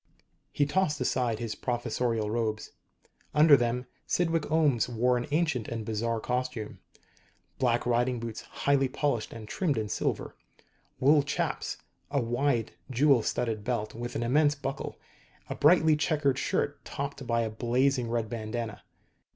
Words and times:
He 0.51 0.65
tossed 0.65 0.99
aside 0.99 1.37
his 1.37 1.53
professorial 1.53 2.31
robes. 2.31 2.71
Under 3.35 3.55
them 3.55 3.85
Cydwick 4.07 4.49
Ohms 4.49 4.89
wore 4.89 5.15
an 5.15 5.27
ancient 5.29 5.67
and 5.67 5.85
bizarre 5.85 6.19
costume: 6.19 6.79
black 7.59 7.85
riding 7.85 8.19
boots, 8.19 8.41
highly 8.41 8.87
polished 8.87 9.31
and 9.31 9.47
trimmed 9.47 9.77
in 9.77 9.89
silver; 9.89 10.35
wool 10.99 11.21
chaps; 11.21 11.77
a 12.09 12.19
wide, 12.19 12.71
jewel 12.89 13.21
studded 13.21 13.63
belt 13.63 13.93
with 13.93 14.15
an 14.15 14.23
immense 14.23 14.55
buckle; 14.55 14.97
a 15.51 15.53
brightly 15.53 15.95
checked 15.95 16.35
shirt 16.35 16.83
topped 16.83 17.27
by 17.27 17.41
a 17.41 17.49
blazing 17.51 18.09
red 18.09 18.27
bandana. 18.27 18.81